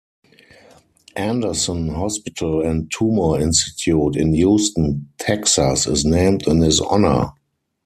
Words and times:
Anderson 1.15 1.89
Hospital 1.89 2.61
and 2.65 2.89
Tumor 2.91 3.39
Institute 3.39 4.15
in 4.15 4.33
Houston, 4.33 5.07
Texas, 5.19 5.85
is 5.85 6.03
named 6.05 6.47
in 6.47 6.61
his 6.61 6.79
honor. 6.79 7.33